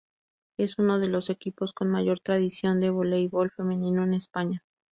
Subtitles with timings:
[0.57, 4.63] Es uno de los equipos con mayor tradición del voleibol femenino en España.